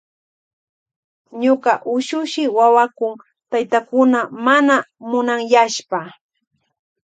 Ñuka 1.43 1.73
ushushi 1.93 2.43
wakakun 2.57 3.13
taytakuna 3.51 4.19
mana 4.45 4.75
munanyashpa. 5.09 5.99